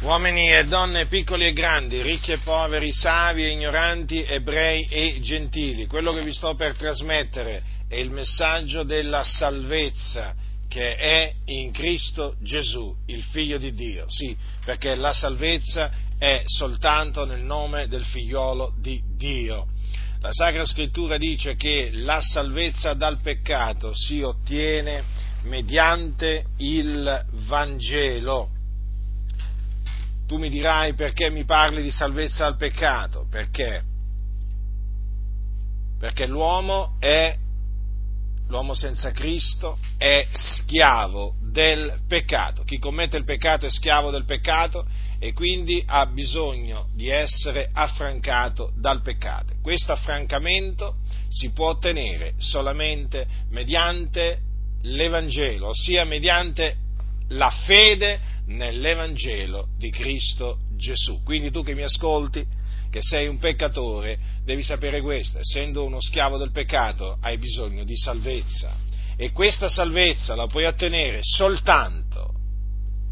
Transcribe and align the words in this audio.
uomini 0.00 0.52
e 0.52 0.64
donne 0.64 1.06
piccoli 1.06 1.46
e 1.46 1.52
grandi, 1.52 2.00
ricchi 2.02 2.30
e 2.32 2.38
poveri, 2.38 2.92
savi 2.92 3.44
e 3.44 3.48
ignoranti, 3.48 4.22
ebrei 4.22 4.86
e 4.88 5.18
gentili. 5.20 5.86
Quello 5.86 6.12
che 6.12 6.22
vi 6.22 6.32
sto 6.32 6.54
per 6.54 6.74
trasmettere 6.74 7.62
è 7.88 7.96
il 7.96 8.10
messaggio 8.10 8.84
della 8.84 9.24
salvezza 9.24 10.34
che 10.68 10.96
è 10.96 11.32
in 11.46 11.72
Cristo 11.72 12.36
Gesù, 12.40 12.94
il 13.06 13.22
Figlio 13.24 13.58
di 13.58 13.72
Dio. 13.72 14.04
Sì, 14.08 14.36
perché 14.64 14.94
la 14.94 15.12
salvezza 15.12 15.90
è 16.18 16.42
soltanto 16.44 17.24
nel 17.24 17.42
nome 17.42 17.88
del 17.88 18.04
figliolo 18.04 18.74
di 18.78 19.02
Dio. 19.16 19.66
La 20.20 20.32
Sacra 20.32 20.64
Scrittura 20.64 21.16
dice 21.16 21.56
che 21.56 21.90
la 21.92 22.20
salvezza 22.20 22.94
dal 22.94 23.20
peccato 23.20 23.94
si 23.94 24.20
ottiene 24.20 25.02
mediante 25.42 26.44
il 26.58 27.24
Vangelo 27.46 28.50
tu 30.28 30.36
mi 30.36 30.50
dirai 30.50 30.92
perché 30.92 31.30
mi 31.30 31.46
parli 31.46 31.82
di 31.82 31.90
salvezza 31.90 32.44
dal 32.44 32.56
peccato? 32.56 33.26
Perché? 33.30 33.82
Perché 35.98 36.26
l'uomo 36.26 36.96
è, 37.00 37.34
l'uomo 38.48 38.74
senza 38.74 39.10
Cristo 39.10 39.78
è 39.96 40.26
schiavo 40.30 41.36
del 41.40 42.00
peccato. 42.06 42.62
Chi 42.62 42.78
commette 42.78 43.16
il 43.16 43.24
peccato 43.24 43.64
è 43.64 43.70
schiavo 43.70 44.10
del 44.10 44.26
peccato 44.26 44.86
e 45.18 45.32
quindi 45.32 45.82
ha 45.86 46.04
bisogno 46.04 46.88
di 46.94 47.08
essere 47.08 47.70
affrancato 47.72 48.70
dal 48.76 49.00
peccato. 49.00 49.54
Questo 49.62 49.92
affrancamento 49.92 50.96
si 51.30 51.52
può 51.52 51.70
ottenere 51.70 52.34
solamente 52.36 53.26
mediante 53.48 54.40
l'Evangelo, 54.82 55.68
ossia 55.68 56.04
mediante 56.04 56.76
la 57.28 57.50
fede 57.50 58.27
nell'Evangelo 58.48 59.68
di 59.76 59.90
Cristo 59.90 60.58
Gesù. 60.76 61.22
Quindi 61.22 61.50
tu 61.50 61.62
che 61.62 61.74
mi 61.74 61.82
ascolti, 61.82 62.44
che 62.90 63.00
sei 63.02 63.26
un 63.26 63.38
peccatore, 63.38 64.18
devi 64.44 64.62
sapere 64.62 65.00
questo, 65.00 65.38
essendo 65.38 65.84
uno 65.84 66.00
schiavo 66.00 66.36
del 66.36 66.50
peccato 66.50 67.18
hai 67.20 67.38
bisogno 67.38 67.84
di 67.84 67.96
salvezza 67.96 68.74
e 69.16 69.32
questa 69.32 69.68
salvezza 69.68 70.34
la 70.34 70.46
puoi 70.46 70.64
ottenere 70.64 71.18
soltanto 71.22 72.34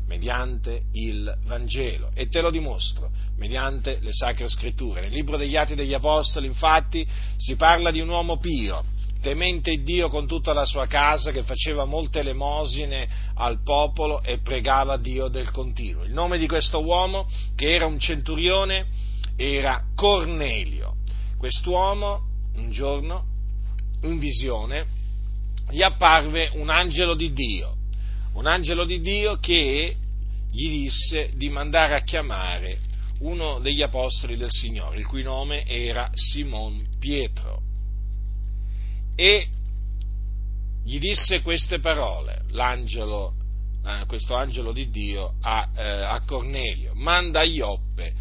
mediante 0.06 0.82
il 0.92 1.36
Vangelo 1.44 2.12
e 2.14 2.28
te 2.28 2.40
lo 2.40 2.50
dimostro 2.50 3.10
mediante 3.38 3.98
le 4.00 4.12
sacre 4.12 4.48
scritture. 4.48 5.00
Nel 5.00 5.10
libro 5.10 5.36
degli 5.36 5.56
Atti 5.56 5.74
degli 5.74 5.92
Apostoli 5.92 6.46
infatti 6.46 7.06
si 7.36 7.56
parla 7.56 7.90
di 7.90 8.00
un 8.00 8.08
uomo 8.08 8.38
pio 8.38 8.84
temente 9.26 9.82
Dio 9.82 10.06
con 10.08 10.28
tutta 10.28 10.52
la 10.52 10.64
sua 10.64 10.86
casa, 10.86 11.32
che 11.32 11.42
faceva 11.42 11.84
molte 11.84 12.20
elemosine 12.20 13.08
al 13.34 13.60
popolo 13.64 14.22
e 14.22 14.38
pregava 14.38 14.96
Dio 14.98 15.26
del 15.26 15.50
continuo. 15.50 16.04
Il 16.04 16.12
nome 16.12 16.38
di 16.38 16.46
questo 16.46 16.84
uomo, 16.84 17.26
che 17.56 17.74
era 17.74 17.86
un 17.86 17.98
centurione, 17.98 18.86
era 19.34 19.82
Cornelio. 19.96 20.98
Quest'uomo, 21.38 22.20
un 22.54 22.70
giorno, 22.70 23.24
in 24.02 24.20
visione, 24.20 24.86
gli 25.70 25.82
apparve 25.82 26.52
un 26.52 26.70
angelo 26.70 27.16
di 27.16 27.32
Dio, 27.32 27.74
un 28.34 28.46
angelo 28.46 28.84
di 28.84 29.00
Dio 29.00 29.38
che 29.40 29.96
gli 30.52 30.68
disse 30.68 31.30
di 31.34 31.48
mandare 31.48 31.96
a 31.96 32.02
chiamare 32.02 32.78
uno 33.22 33.58
degli 33.58 33.82
apostoli 33.82 34.36
del 34.36 34.50
Signore, 34.50 34.98
il 34.98 35.06
cui 35.06 35.24
nome 35.24 35.66
era 35.66 36.08
Simon 36.14 36.80
Pietro 37.00 37.65
e 39.16 39.48
gli 40.84 40.98
disse 41.00 41.42
queste 41.42 41.80
parole, 41.80 42.42
l'angelo, 42.50 43.34
eh, 43.84 44.04
questo 44.06 44.36
angelo 44.36 44.72
di 44.72 44.90
Dio 44.90 45.34
a, 45.40 45.68
eh, 45.74 45.82
a 45.82 46.22
Cornelio, 46.24 46.92
manda 46.94 47.42
Ioppe 47.42 48.12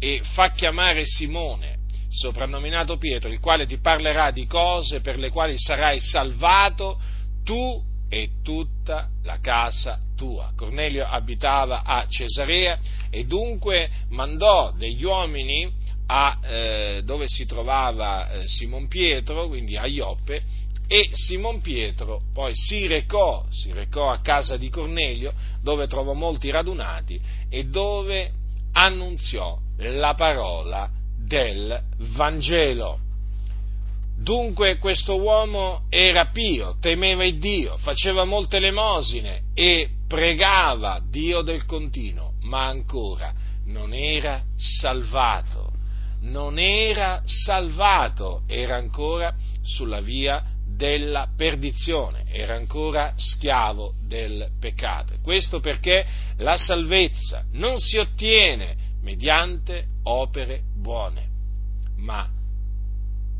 e 0.00 0.20
fa 0.24 0.50
chiamare 0.50 1.04
Simone, 1.04 1.78
soprannominato 2.08 2.96
Pietro, 2.96 3.30
il 3.30 3.38
quale 3.38 3.66
ti 3.66 3.78
parlerà 3.78 4.32
di 4.32 4.46
cose 4.46 5.00
per 5.00 5.18
le 5.18 5.30
quali 5.30 5.56
sarai 5.56 6.00
salvato 6.00 6.98
tu 7.44 7.80
e 8.08 8.30
tutta 8.42 9.08
la 9.22 9.38
casa 9.38 10.00
tua. 10.16 10.52
Cornelio 10.56 11.06
abitava 11.06 11.84
a 11.84 12.06
Cesarea 12.08 12.78
e 13.08 13.24
dunque 13.24 13.88
mandò 14.08 14.72
degli 14.72 15.04
uomini 15.04 15.70
a, 16.12 16.38
eh, 16.42 17.02
dove 17.04 17.28
si 17.28 17.46
trovava 17.46 18.28
eh, 18.28 18.48
Simon 18.48 18.88
Pietro, 18.88 19.46
quindi 19.46 19.76
a 19.76 19.86
Ioppe, 19.86 20.42
e 20.88 21.08
Simon 21.12 21.60
Pietro 21.60 22.22
poi 22.34 22.52
si 22.56 22.88
recò, 22.88 23.44
si 23.48 23.70
recò 23.72 24.10
a 24.10 24.18
casa 24.18 24.56
di 24.56 24.68
Cornelio, 24.70 25.32
dove 25.62 25.86
trovò 25.86 26.12
molti 26.12 26.50
radunati 26.50 27.20
e 27.48 27.66
dove 27.66 28.32
annunziò 28.72 29.56
la 29.76 30.14
parola 30.14 30.90
del 31.16 31.80
Vangelo. 32.14 32.98
Dunque 34.18 34.78
questo 34.78 35.16
uomo 35.16 35.82
era 35.90 36.26
pio, 36.26 36.76
temeva 36.80 37.24
il 37.24 37.38
Dio, 37.38 37.76
faceva 37.76 38.24
molte 38.24 38.56
elemosine 38.56 39.42
e 39.54 39.90
pregava 40.08 41.00
Dio 41.08 41.42
del 41.42 41.64
continuo, 41.66 42.32
ma 42.42 42.66
ancora 42.66 43.32
non 43.66 43.94
era 43.94 44.42
salvato 44.56 45.69
non 46.22 46.58
era 46.58 47.22
salvato, 47.24 48.42
era 48.46 48.76
ancora 48.76 49.34
sulla 49.62 50.00
via 50.00 50.42
della 50.66 51.28
perdizione, 51.36 52.24
era 52.28 52.54
ancora 52.54 53.12
schiavo 53.16 53.94
del 54.06 54.48
peccato. 54.58 55.14
Questo 55.22 55.60
perché 55.60 56.06
la 56.38 56.56
salvezza 56.56 57.44
non 57.52 57.78
si 57.78 57.98
ottiene 57.98 58.76
mediante 59.02 59.86
opere 60.04 60.62
buone, 60.74 61.28
ma 61.96 62.28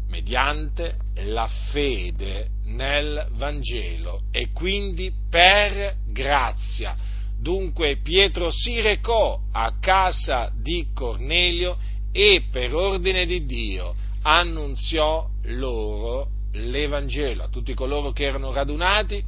mediante 0.09 0.97
la 1.15 1.49
fede 1.71 2.49
nel 2.65 3.29
Vangelo 3.33 4.23
e 4.31 4.51
quindi 4.53 5.13
per 5.31 5.95
grazia. 6.09 6.95
Dunque 7.39 7.97
Pietro 8.03 8.51
si 8.51 8.83
recò 8.83 9.41
a 9.53 9.79
casa 9.81 10.53
di 10.55 10.89
Cornelio 10.93 11.79
e 12.13 12.45
per 12.51 12.75
ordine 12.75 13.27
di 13.27 13.45
Dio 13.45 13.95
annunziò 14.23 15.27
loro 15.45 16.29
l'Evangelo, 16.53 17.45
a 17.45 17.49
tutti 17.49 17.75
coloro 17.75 18.13
che 18.13 18.25
erano 18.25 18.53
radunati, 18.53 19.23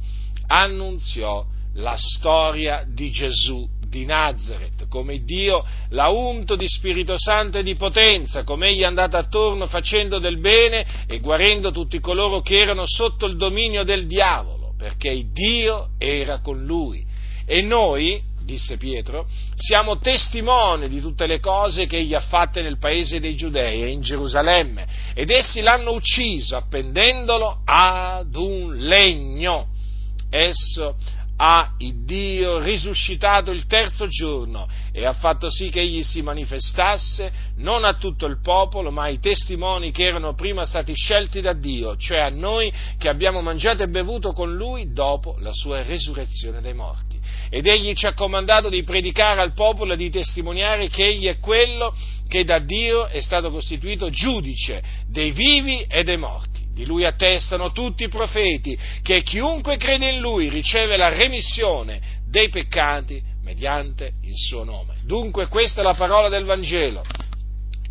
annunziò 0.47 1.45
la 1.75 1.95
storia 1.97 2.85
di 2.87 3.09
Gesù 3.09 3.67
di 3.87 4.05
Nazareth, 4.05 4.87
come 4.87 5.23
Dio 5.23 5.63
l'ha 5.89 6.09
unto 6.09 6.55
di 6.55 6.67
Spirito 6.67 7.13
Santo 7.17 7.59
e 7.59 7.63
di 7.63 7.75
potenza, 7.75 8.43
come 8.43 8.69
egli 8.69 8.81
è 8.81 8.85
andato 8.85 9.17
attorno 9.17 9.67
facendo 9.67 10.19
del 10.19 10.39
bene 10.39 11.05
e 11.07 11.19
guarendo 11.19 11.71
tutti 11.71 11.99
coloro 11.99 12.41
che 12.41 12.59
erano 12.59 12.85
sotto 12.85 13.25
il 13.27 13.37
dominio 13.37 13.83
del 13.83 14.07
diavolo, 14.07 14.73
perché 14.77 15.25
Dio 15.31 15.89
era 15.97 16.39
con 16.39 16.63
lui. 16.63 17.05
E 17.45 17.61
noi, 17.61 18.21
disse 18.43 18.77
Pietro, 18.77 19.27
siamo 19.55 19.97
testimoni 19.97 20.89
di 20.89 20.99
tutte 21.01 21.25
le 21.27 21.39
cose 21.39 21.85
che 21.85 21.97
egli 21.97 22.13
ha 22.13 22.21
fatte 22.21 22.61
nel 22.61 22.77
paese 22.77 23.19
dei 23.19 23.35
Giudei 23.35 23.83
e 23.83 23.89
in 23.89 24.01
Gerusalemme, 24.01 24.87
ed 25.13 25.29
essi 25.29 25.61
l'hanno 25.61 25.93
ucciso 25.93 26.55
appendendolo 26.55 27.61
ad 27.65 28.35
un 28.35 28.75
legno. 28.75 29.67
Esso 30.29 30.95
ha 31.35 31.73
il 31.79 32.05
Dio 32.05 32.59
risuscitato 32.59 33.51
il 33.51 33.65
terzo 33.65 34.07
giorno 34.07 34.67
e 34.91 35.05
ha 35.05 35.13
fatto 35.13 35.49
sì 35.49 35.69
che 35.69 35.81
egli 35.81 36.03
si 36.03 36.21
manifestasse 36.21 37.31
non 37.57 37.83
a 37.85 37.95
tutto 37.95 38.27
il 38.27 38.39
popolo, 38.41 38.91
ma 38.91 39.03
ai 39.03 39.19
testimoni 39.19 39.91
che 39.91 40.03
erano 40.03 40.35
prima 40.35 40.63
stati 40.65 40.93
scelti 40.93 41.41
da 41.41 41.53
Dio, 41.53 41.97
cioè 41.97 42.19
a 42.19 42.29
noi 42.29 42.71
che 42.97 43.09
abbiamo 43.09 43.41
mangiato 43.41 43.83
e 43.83 43.89
bevuto 43.89 44.31
con 44.31 44.53
lui 44.53 44.93
dopo 44.93 45.35
la 45.39 45.53
sua 45.53 45.81
resurrezione 45.83 46.61
dai 46.61 46.73
morti 46.73 47.12
ed 47.49 47.67
egli 47.67 47.93
ci 47.93 48.05
ha 48.05 48.13
comandato 48.13 48.69
di 48.69 48.83
predicare 48.83 49.41
al 49.41 49.53
popolo 49.53 49.93
e 49.93 49.97
di 49.97 50.09
testimoniare 50.09 50.89
che 50.89 51.05
egli 51.05 51.27
è 51.27 51.39
quello 51.39 51.95
che 52.27 52.43
da 52.43 52.59
Dio 52.59 53.07
è 53.07 53.19
stato 53.19 53.51
costituito 53.51 54.09
giudice 54.09 54.81
dei 55.07 55.31
vivi 55.31 55.85
e 55.87 56.03
dei 56.03 56.17
morti. 56.17 56.61
Di 56.73 56.85
lui 56.85 57.05
attestano 57.05 57.71
tutti 57.71 58.05
i 58.05 58.09
profeti 58.09 58.77
che 59.03 59.21
chiunque 59.21 59.77
crede 59.77 60.09
in 60.09 60.19
lui 60.19 60.49
riceve 60.49 60.97
la 60.97 61.09
remissione 61.09 62.01
dei 62.27 62.49
peccati 62.49 63.21
mediante 63.43 64.13
il 64.23 64.35
suo 64.35 64.63
nome. 64.63 64.95
Dunque 65.03 65.47
questa 65.47 65.81
è 65.81 65.83
la 65.83 65.93
parola 65.93 66.29
del 66.29 66.45
Vangelo 66.45 67.03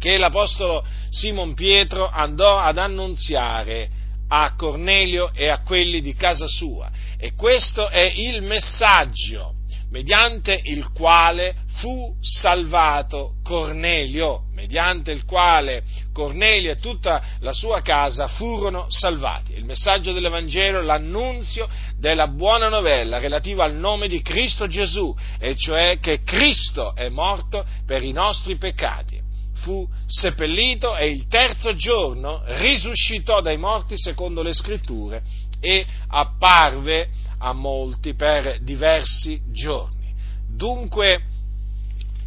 che 0.02 0.18
l'Apostolo 0.18 0.84
Simon 1.10 1.54
Pietro 1.54 2.10
andò 2.10 2.58
ad 2.58 2.76
annunziare 2.76 3.88
a 4.34 4.54
Cornelio 4.56 5.30
e 5.34 5.48
a 5.48 5.60
quelli 5.60 6.00
di 6.00 6.14
casa 6.14 6.46
sua. 6.46 6.90
E 7.18 7.34
questo 7.34 7.90
è 7.90 8.10
il 8.16 8.40
messaggio 8.40 9.56
mediante 9.90 10.58
il 10.64 10.90
quale 10.92 11.54
fu 11.80 12.16
salvato 12.22 13.34
Cornelio, 13.44 14.44
mediante 14.54 15.12
il 15.12 15.26
quale 15.26 15.82
Cornelio 16.14 16.70
e 16.70 16.78
tutta 16.78 17.22
la 17.40 17.52
sua 17.52 17.82
casa 17.82 18.26
furono 18.26 18.86
salvati. 18.88 19.54
Il 19.54 19.66
messaggio 19.66 20.12
dell'Evangelo, 20.12 20.80
l'annunzio 20.80 21.68
della 21.98 22.26
buona 22.28 22.70
novella 22.70 23.18
relativa 23.18 23.64
al 23.64 23.74
nome 23.74 24.08
di 24.08 24.22
Cristo 24.22 24.66
Gesù, 24.66 25.14
e 25.38 25.56
cioè 25.56 25.98
che 26.00 26.22
Cristo 26.22 26.94
è 26.94 27.10
morto 27.10 27.62
per 27.84 28.02
i 28.02 28.12
nostri 28.12 28.56
peccati. 28.56 29.21
Fu 29.62 29.88
seppellito 30.06 30.96
e 30.96 31.06
il 31.06 31.28
terzo 31.28 31.76
giorno 31.76 32.42
risuscitò 32.44 33.40
dai 33.40 33.56
morti 33.56 33.96
secondo 33.96 34.42
le 34.42 34.52
scritture 34.52 35.22
e 35.60 35.86
apparve 36.08 37.08
a 37.38 37.52
molti 37.52 38.14
per 38.14 38.60
diversi 38.60 39.40
giorni. 39.52 40.12
Dunque, 40.48 41.22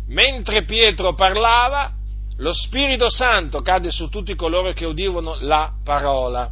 mentre 0.07 0.63
Pietro 0.63 1.13
parlava, 1.13 1.91
lo 2.37 2.53
Spirito 2.53 3.09
Santo 3.09 3.61
cadde 3.61 3.91
su 3.91 4.07
tutti 4.07 4.33
coloro 4.35 4.71
che 4.71 4.85
udivano 4.85 5.35
la 5.41 5.73
parola 5.83 6.49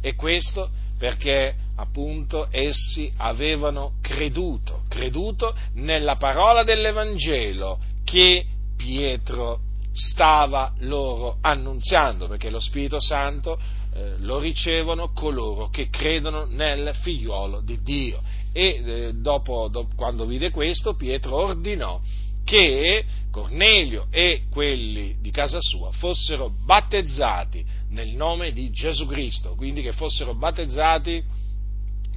e 0.00 0.14
questo 0.14 0.70
perché 0.98 1.54
appunto 1.76 2.48
essi 2.50 3.12
avevano 3.18 3.96
creduto, 4.00 4.84
creduto 4.88 5.54
nella 5.74 6.16
parola 6.16 6.62
dell'Evangelo 6.62 7.78
che 8.04 8.46
Pietro 8.74 9.60
stava 9.94 10.72
loro 10.80 11.38
annunziando, 11.40 12.26
perché 12.26 12.50
lo 12.50 12.58
Spirito 12.58 13.00
Santo 13.00 13.58
eh, 13.94 14.16
lo 14.18 14.40
ricevono 14.40 15.12
coloro 15.12 15.68
che 15.68 15.88
credono 15.88 16.46
nel 16.46 16.92
figliuolo 17.00 17.60
di 17.60 17.80
Dio. 17.80 18.20
E 18.52 18.82
eh, 18.84 19.12
dopo, 19.14 19.68
dopo, 19.68 19.94
quando 19.94 20.26
vide 20.26 20.50
questo, 20.50 20.94
Pietro 20.94 21.36
ordinò 21.36 22.00
che 22.44 23.04
Cornelio 23.30 24.06
e 24.10 24.42
quelli 24.50 25.16
di 25.20 25.30
casa 25.30 25.58
sua 25.60 25.90
fossero 25.92 26.50
battezzati 26.50 27.64
nel 27.90 28.10
nome 28.10 28.52
di 28.52 28.70
Gesù 28.70 29.06
Cristo, 29.06 29.54
quindi 29.54 29.80
che 29.80 29.92
fossero 29.92 30.34
battezzati 30.34 31.42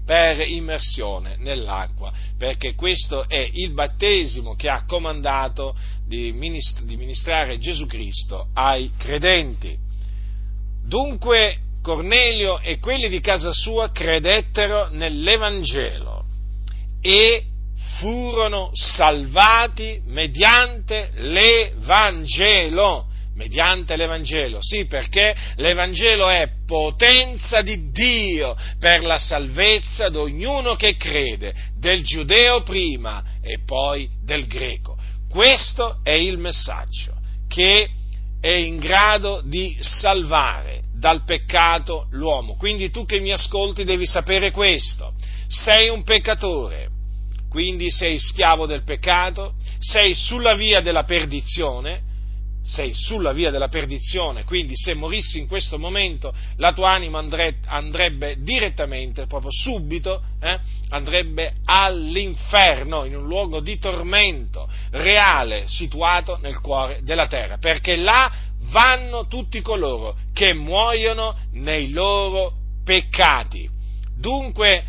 per 0.05 0.39
immersione 0.39 1.35
nell'acqua, 1.37 2.13
perché 2.37 2.75
questo 2.75 3.27
è 3.27 3.49
il 3.53 3.71
battesimo 3.71 4.55
che 4.55 4.69
ha 4.69 4.85
comandato 4.85 5.75
di, 6.07 6.31
ministrare 6.31 7.57
Gesù 7.59 7.85
Cristo 7.85 8.47
ai 8.53 8.91
credenti. 8.97 9.77
Dunque 10.85 11.57
Cornelio 11.81 12.59
e 12.59 12.79
quelli 12.79 13.09
di 13.09 13.19
casa 13.19 13.51
sua 13.51 13.91
credettero 13.91 14.89
nell'Evangelo 14.89 16.25
e 17.01 17.43
furono 17.99 18.69
salvati 18.73 20.01
mediante 20.05 21.11
l'Evangelo. 21.15 23.05
Mediante 23.35 23.95
l'Evangelo, 23.95 24.57
sì, 24.61 24.85
perché 24.85 25.35
l'Evangelo 25.57 26.27
è 26.27 26.49
potenza 26.65 27.61
di 27.61 27.91
Dio 27.91 28.57
per 28.79 29.03
la 29.03 29.19
salvezza 29.19 30.09
di 30.09 30.17
ognuno 30.17 30.75
che 30.75 30.97
crede, 30.97 31.53
del 31.77 32.03
giudeo 32.03 32.63
prima 32.63 33.23
e 33.43 33.59
poi 33.63 34.09
del 34.23 34.47
greco. 34.47 34.96
Questo 35.29 35.99
è 36.03 36.11
il 36.11 36.37
messaggio 36.37 37.15
che 37.47 37.89
è 38.39 38.51
in 38.51 38.77
grado 38.77 39.41
di 39.43 39.77
salvare 39.79 40.83
dal 40.93 41.23
peccato 41.23 42.07
l'uomo. 42.11 42.55
Quindi 42.55 42.89
tu 42.89 43.05
che 43.05 43.19
mi 43.19 43.31
ascolti 43.31 43.83
devi 43.83 44.05
sapere 44.05 44.51
questo. 44.51 45.13
Sei 45.47 45.89
un 45.89 46.03
peccatore, 46.03 46.89
quindi 47.49 47.89
sei 47.91 48.19
schiavo 48.19 48.65
del 48.65 48.83
peccato, 48.83 49.53
sei 49.79 50.13
sulla 50.13 50.55
via 50.55 50.81
della 50.81 51.03
perdizione, 51.03 52.03
sei 52.67 52.93
sulla 52.93 53.31
via 53.31 53.49
della 53.49 53.69
perdizione, 53.69 54.43
quindi 54.43 54.75
se 54.75 54.93
morissi 54.93 55.39
in 55.39 55.47
questo 55.47 55.79
momento 55.79 56.33
la 56.57 56.73
tua 56.73 56.91
anima 56.91 57.17
andre, 57.17 57.59
andrebbe 57.65 58.35
direttamente, 58.41 59.25
proprio 59.25 59.51
subito, 59.51 60.21
eh, 60.41 60.59
andrebbe 60.89 61.53
all'inferno, 61.63 63.05
in 63.05 63.15
un 63.15 63.25
luogo 63.25 63.61
di 63.61 63.79
tormento 63.79 64.69
reale 64.91 65.63
situato 65.67 66.37
nel 66.41 66.59
cuore 66.59 66.99
della 67.03 67.27
terra, 67.27 67.57
perché 67.57 67.95
là 67.95 68.29
vanno 68.69 69.27
tutti 69.27 69.61
coloro 69.61 70.17
che 70.33 70.53
muoiono 70.53 71.37
nei 71.53 71.91
loro 71.91 72.51
peccati. 72.83 73.69
Dunque 74.13 74.83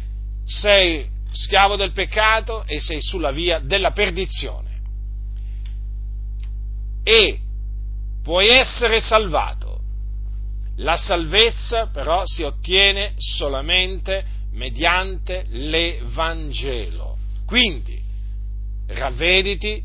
sei 0.44 1.06
schiavo 1.30 1.76
del 1.76 1.92
peccato 1.92 2.64
e 2.66 2.80
sei 2.80 3.00
sulla 3.00 3.30
via 3.30 3.60
della 3.60 3.92
perdizione. 3.92 4.66
E 7.04 7.38
puoi 8.28 8.48
essere 8.48 9.00
salvato. 9.00 9.80
La 10.80 10.98
salvezza 10.98 11.86
però 11.86 12.26
si 12.26 12.42
ottiene 12.42 13.14
solamente 13.16 14.22
mediante 14.52 15.46
l'Evangelo. 15.48 17.16
Quindi 17.46 17.98
ravvediti 18.88 19.82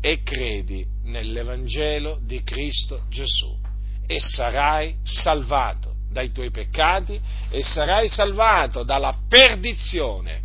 e 0.00 0.22
credi 0.22 0.86
nell'Evangelo 1.06 2.20
di 2.22 2.40
Cristo 2.44 3.06
Gesù 3.08 3.58
e 4.06 4.20
sarai 4.20 4.94
salvato 5.02 5.96
dai 6.08 6.30
tuoi 6.30 6.52
peccati 6.52 7.20
e 7.50 7.64
sarai 7.64 8.08
salvato 8.08 8.84
dalla 8.84 9.18
perdizione 9.28 10.40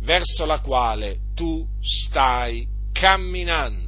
verso 0.00 0.44
la 0.46 0.58
quale 0.58 1.18
tu 1.36 1.64
stai 1.80 2.66
camminando 2.90 3.87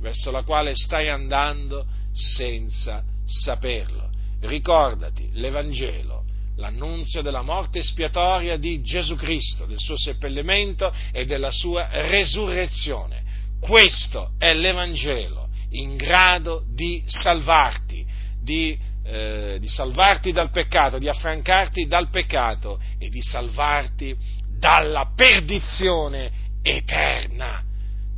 verso 0.00 0.30
la 0.30 0.42
quale 0.42 0.74
stai 0.74 1.08
andando 1.08 1.86
senza 2.12 3.02
saperlo. 3.24 4.10
Ricordati 4.40 5.30
l'Evangelo, 5.32 6.24
l'annunzio 6.56 7.22
della 7.22 7.42
morte 7.42 7.80
espiatoria 7.80 8.56
di 8.56 8.82
Gesù 8.82 9.16
Cristo, 9.16 9.64
del 9.66 9.78
suo 9.78 9.96
seppellimento 9.96 10.92
e 11.12 11.24
della 11.24 11.50
sua 11.50 11.88
resurrezione. 11.90 13.22
Questo 13.60 14.32
è 14.38 14.54
l'Evangelo 14.54 15.48
in 15.70 15.96
grado 15.96 16.64
di 16.68 17.02
salvarti, 17.06 18.06
di, 18.40 18.78
eh, 19.04 19.58
di 19.60 19.68
salvarti 19.68 20.32
dal 20.32 20.50
peccato, 20.50 20.98
di 20.98 21.08
affrancarti 21.08 21.86
dal 21.86 22.08
peccato 22.08 22.80
e 22.98 23.08
di 23.08 23.20
salvarti 23.20 24.16
dalla 24.58 25.12
perdizione 25.14 26.30
eterna 26.62 27.66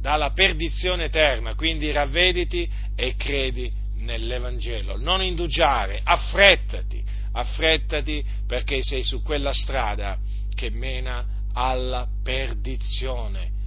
dalla 0.00 0.30
perdizione 0.32 1.04
eterna, 1.04 1.54
quindi 1.54 1.90
ravvediti 1.90 2.68
e 2.96 3.14
credi 3.16 3.70
nell'Evangelo. 3.98 4.96
Non 4.96 5.22
indugiare, 5.22 6.00
affrettati, 6.02 7.04
affrettati 7.32 8.24
perché 8.46 8.82
sei 8.82 9.02
su 9.02 9.22
quella 9.22 9.52
strada 9.52 10.18
che 10.54 10.70
mena 10.70 11.24
alla 11.52 12.06
perdizione. 12.22 13.58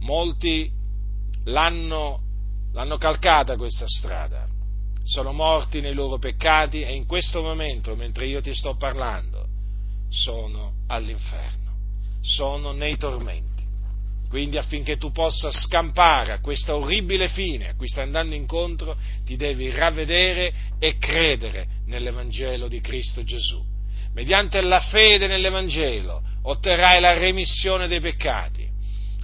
Molti 0.00 0.70
l'hanno, 1.44 2.20
l'hanno 2.72 2.96
calcata 2.96 3.56
questa 3.56 3.86
strada, 3.86 4.46
sono 5.04 5.32
morti 5.32 5.80
nei 5.80 5.94
loro 5.94 6.18
peccati 6.18 6.82
e 6.82 6.94
in 6.94 7.06
questo 7.06 7.42
momento, 7.42 7.94
mentre 7.94 8.26
io 8.26 8.40
ti 8.40 8.54
sto 8.54 8.76
parlando, 8.76 9.46
sono 10.08 10.72
all'inferno, 10.86 11.74
sono 12.20 12.72
nei 12.72 12.96
tormenti. 12.96 13.45
Quindi 14.36 14.58
affinché 14.58 14.98
tu 14.98 15.12
possa 15.12 15.50
scampare 15.50 16.32
a 16.32 16.40
questa 16.40 16.76
orribile 16.76 17.30
fine 17.30 17.70
a 17.70 17.74
cui 17.74 17.88
stai 17.88 18.04
andando 18.04 18.34
incontro, 18.34 18.94
ti 19.24 19.34
devi 19.34 19.70
ravvedere 19.70 20.52
e 20.78 20.98
credere 20.98 21.66
nell'Evangelo 21.86 22.68
di 22.68 22.82
Cristo 22.82 23.24
Gesù. 23.24 23.64
Mediante 24.12 24.60
la 24.60 24.80
fede 24.80 25.26
nell'Evangelo 25.26 26.22
otterrai 26.42 27.00
la 27.00 27.14
remissione 27.14 27.88
dei 27.88 28.00
peccati, 28.00 28.68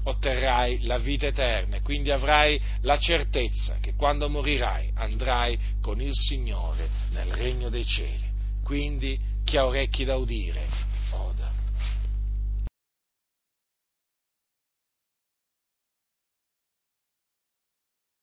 otterrai 0.04 0.85
la 0.85 0.97
vita 0.97 1.26
eterna 1.26 1.76
e 1.76 1.83
quindi 1.83 2.11
avrai 2.11 2.59
la 2.81 2.97
certezza 2.97 3.76
che 3.83 3.92
quando 3.95 4.31
morirai 4.31 4.92
andrai 4.95 5.59
con 5.83 6.00
il 6.00 6.14
Signore 6.14 6.88
nel 7.11 7.31
regno 7.35 7.69
dei 7.69 7.85
cieli. 7.85 8.31
Quindi 8.64 9.21
chi 9.45 9.59
ha 9.59 9.66
orecchi 9.66 10.04
da 10.07 10.16
udire, 10.16 10.66